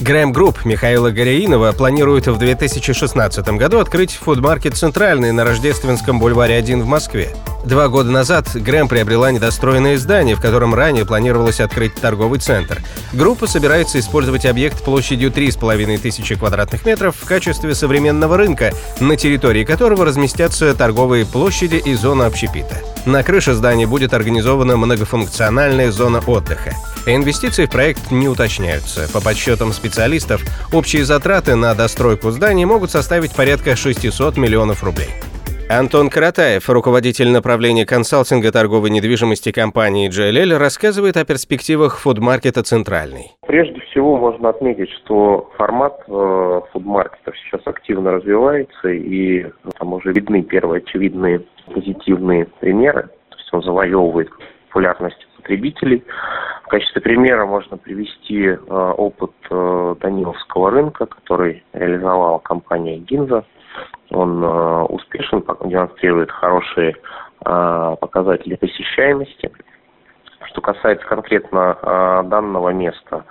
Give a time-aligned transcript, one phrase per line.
[0.00, 6.82] Gremm Group Михаила Горяинова планирует в 2016 году открыть фудмаркет «Центральный» на Рождественском бульваре 1
[6.82, 7.34] в Москве.
[7.64, 12.82] Два года назад Грэм приобрела недостроенное здание, в котором ранее планировалось открыть торговый центр.
[13.12, 19.64] Группа собирается использовать объект площадью 3,5 тысячи квадратных метров в качестве современного рынка, на территории
[19.64, 22.80] которого разместятся торговые площади и зона общепита.
[23.06, 26.74] На крыше здания будет организована многофункциональная зона отдыха.
[27.04, 29.12] Инвестиции в проект не уточняются.
[29.12, 30.40] По подсчетам специалистов,
[30.72, 35.08] общие затраты на достройку зданий могут составить порядка 600 миллионов рублей.
[35.68, 43.32] Антон Каратаев, руководитель направления консалтинга торговой недвижимости компании JLL, рассказывает о перспективах фудмаркета «Центральный».
[43.48, 50.42] Прежде всего можно отметить, что формат э, фудмаркетов сейчас активно развивается, и там уже видны
[50.42, 51.42] первые очевидные
[51.74, 53.08] позитивные примеры.
[53.30, 54.30] То есть он завоевывает
[54.68, 56.04] популярность потребителей.
[56.72, 63.44] В качестве примера можно привести э, опыт э, Даниловского рынка, который реализовала компания «Гинза».
[64.08, 66.96] Он э, успешен, демонстрирует хорошие
[67.40, 69.52] показатели посещаемости.
[70.46, 71.76] Что касается конкретно
[72.24, 73.24] данного места,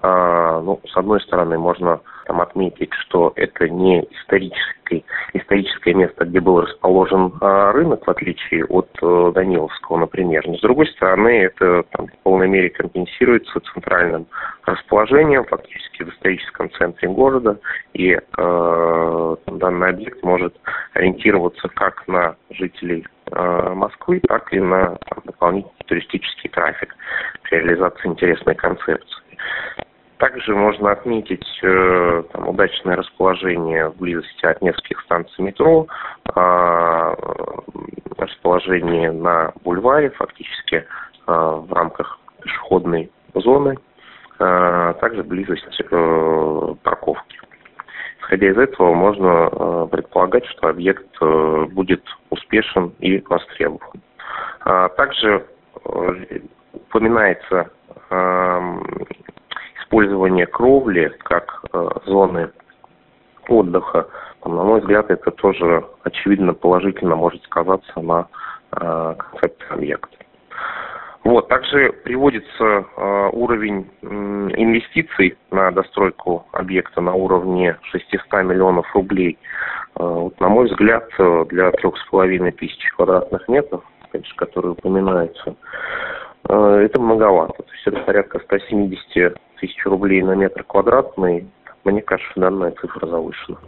[0.00, 6.60] ну, с одной стороны, можно там отметить, что это не историческое, историческое место, где был
[6.60, 10.46] расположен а, рынок, в отличие от а, Даниловского, например.
[10.46, 14.26] Но с другой стороны, это там, в полной мере компенсируется центральным
[14.64, 17.58] расположением, фактически в историческом центре города,
[17.92, 20.54] и э, данный объект может
[20.92, 26.94] ориентироваться как на жителей э, Москвы, так и на там, дополнительный туристический трафик
[27.42, 29.25] при реализации интересной концепции.
[30.18, 35.86] Также можно отметить э, там, удачное расположение в близости от нескольких станций метро,
[36.34, 37.14] э,
[38.16, 40.84] расположение на бульваре, фактически э,
[41.26, 43.76] в рамках пешеходной зоны,
[44.38, 47.38] э, также близость э, парковки.
[48.20, 54.00] Исходя из этого, можно э, предполагать, что объект э, будет успешен и востребован.
[54.64, 55.44] А также
[55.84, 56.40] э,
[56.72, 57.70] упоминается
[59.86, 62.50] использование кровли как э, зоны
[63.48, 64.08] отдыха,
[64.44, 68.26] на мой взгляд, это тоже очевидно положительно может сказаться на
[68.72, 70.16] э, концепции объекта.
[71.24, 79.38] Вот, также приводится э, уровень инвестиций на достройку объекта на уровне 600 миллионов рублей.
[79.94, 81.08] Вот, на мой взгляд,
[81.48, 83.82] для трех с половиной тысяч квадратных метров,
[84.12, 85.56] конечно, которые упоминаются,
[86.48, 87.62] это многовато.
[87.62, 91.46] То есть это порядка 170 тысяч рублей на метр квадратный,
[91.84, 93.58] мне кажется, данная цифра завышена.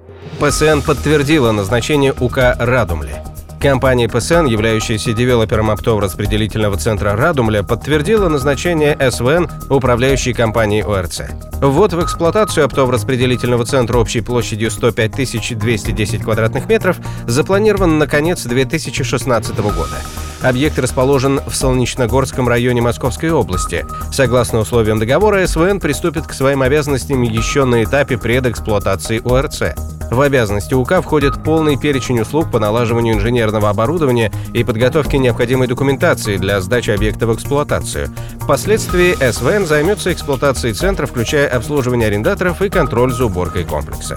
[0.41, 3.13] ПСН подтвердила назначение УК «Радумли».
[3.61, 11.23] Компания ПСН, являющаяся девелопером оптово-распределительного центра «Радумля», подтвердила назначение СВН управляющей компанией ОРЦ.
[11.61, 15.11] Ввод в эксплуатацию оптово-распределительного центра общей площадью 105
[15.59, 19.97] 210 квадратных метров запланирован на конец 2016 года.
[20.43, 23.85] Объект расположен в Солнечногорском районе Московской области.
[24.13, 29.77] Согласно условиям договора, СВН приступит к своим обязанностям еще на этапе предэксплуатации ОРЦ.
[30.11, 36.37] В обязанности УК входит полный перечень услуг по налаживанию инженерного оборудования и подготовке необходимой документации
[36.37, 38.09] для сдачи объекта в эксплуатацию.
[38.41, 44.17] Впоследствии СВН займется эксплуатацией центра, включая обслуживание арендаторов и контроль за уборкой комплекса.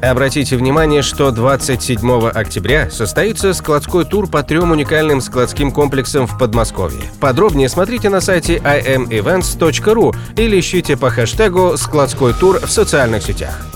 [0.00, 7.02] Обратите внимание, что 27 октября состоится складской тур по трем уникальным складским комплексам в Подмосковье.
[7.20, 13.66] Подробнее смотрите на сайте imevents.ru или ищите по хэштегу «складской тур» в социальных сетях.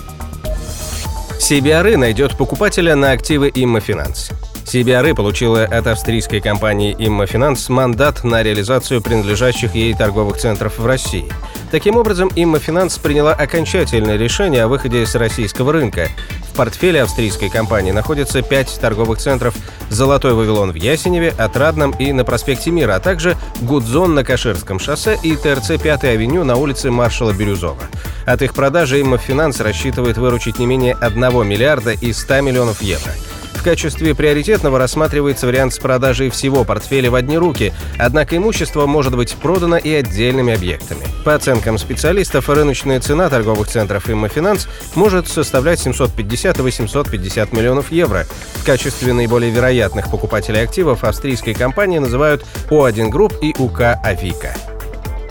[1.40, 4.30] CBRE найдет покупателя на активы Иммофинанс.
[4.64, 11.30] CBRE получила от австрийской компании Иммофинанс мандат на реализацию принадлежащих ей торговых центров в России.
[11.70, 16.08] Таким образом, Иммофинанс приняла окончательное решение о выходе с российского рынка.
[16.52, 19.54] В портфеле австрийской компании находится пять торговых центров
[19.88, 25.18] «Золотой Вавилон» в Ясеневе, Отрадном и на проспекте Мира, а также «Гудзон» на Каширском шоссе
[25.22, 27.82] и ТРЦ 5-й авеню на улице маршала Бирюзова.
[28.26, 33.12] От их продажи Immofinanz рассчитывает выручить не менее 1 миллиарда и 100 миллионов евро.
[33.54, 39.16] В качестве приоритетного рассматривается вариант с продажей всего портфеля в одни руки, однако имущество может
[39.16, 41.02] быть продано и отдельными объектами.
[41.24, 48.26] По оценкам специалистов, рыночная цена торговых центров Immofinanz может составлять 750-850 миллионов евро.
[48.54, 54.54] В качестве наиболее вероятных покупателей активов австрийские компании называют O1 Group и УК Авика.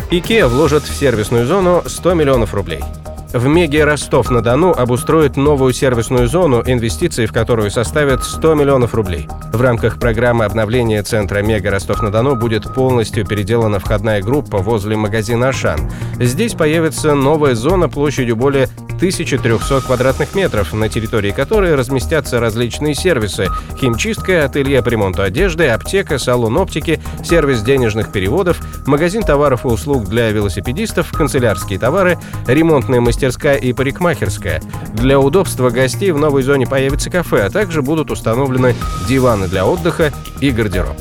[0.09, 2.81] IKEA вложит в сервисную зону 100 миллионов рублей.
[3.33, 9.30] В Меге Ростов-на-Дону обустроят новую сервисную зону, инвестиции в которую составят 100 миллионов рублей.
[9.54, 15.89] В рамках программы обновления центра Мега Ростов-на-Дону будет полностью переделана входная группа возле магазина «Ашан».
[16.19, 18.68] Здесь появится новая зона площадью более
[18.98, 23.48] 1300 квадратных метров, на территории которой разместятся различные сервисы–
[23.80, 30.07] химчистка, ателье по ремонту одежды, аптека, салон оптики, сервис денежных переводов, магазин товаров и услуг
[30.07, 34.62] для велосипедистов, канцелярские товары, ремонтная мастерская и парикмахерская.
[34.94, 38.75] Для удобства гостей в новой зоне появится кафе, а также будут установлены
[39.07, 40.97] диваны для отдыха и гардероб.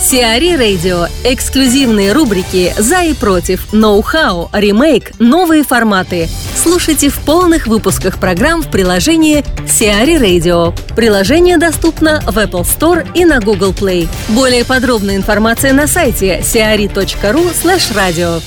[0.00, 1.06] Сиари Радио.
[1.22, 6.28] Эксклюзивные рубрики «За и против», «Ноу-хау», «Ремейк», «Новые форматы».
[6.56, 10.74] Слушайте в полных выпусках программ в приложении Сиари Radio.
[10.96, 14.08] Приложение доступно в Apple Store и на Google Play.
[14.30, 18.42] Более подробная информация на сайте siari.ru slash radio.